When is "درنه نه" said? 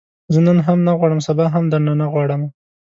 1.71-2.07